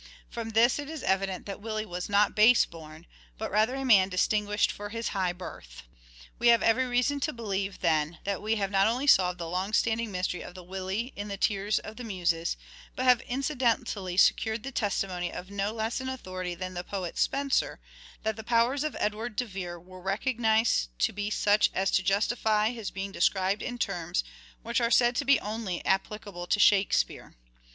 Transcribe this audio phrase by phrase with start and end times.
[0.31, 3.05] From this it is evident that" Willie" was not" base born,"
[3.37, 5.83] but rather a man distinguished for his high birth.
[5.83, 8.83] Spenser's We have every reason to believe, then, that we have testimony.
[8.87, 12.03] not only solved the long standing mystery of the" Willie" in" The Tears of the
[12.03, 12.57] Muses,"
[12.95, 17.79] but have incidentally secured the testimony of no less an authority than the poet Spenser,
[18.23, 22.71] that the powers of Edward de Vere were recognized to be such as to justify
[22.71, 24.23] his being described in terms
[24.63, 27.35] which are said to be only applicable to Shakespeare.